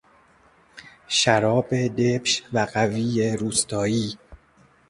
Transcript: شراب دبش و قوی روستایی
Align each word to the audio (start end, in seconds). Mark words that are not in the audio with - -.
شراب 1.07 1.69
دبش 1.75 2.43
و 2.53 2.67
قوی 2.73 3.37
روستایی 3.37 4.17